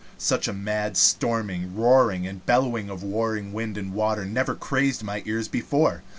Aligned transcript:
Such 0.17 0.47
a 0.47 0.51
mad 0.51 0.97
storming, 0.97 1.75
roaring, 1.75 2.25
and 2.25 2.43
bellowing 2.47 2.89
of 2.89 3.03
warring 3.03 3.53
wind 3.53 3.77
and 3.77 3.93
water 3.93 4.25
never 4.25 4.55
crazed 4.55 5.03
my 5.03 5.21
ears 5.27 5.47
before. 5.47 6.01